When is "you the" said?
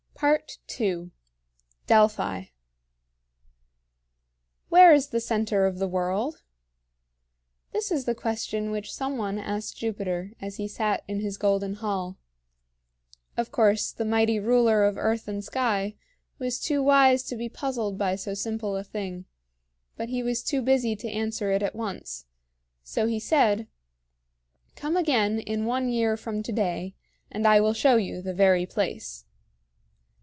27.95-28.35